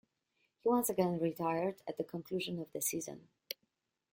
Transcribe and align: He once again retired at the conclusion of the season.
He 0.63 0.67
once 0.67 0.89
again 0.89 1.19
retired 1.19 1.83
at 1.87 1.95
the 1.97 2.03
conclusion 2.03 2.57
of 2.59 2.71
the 2.71 2.81
season. 2.81 3.27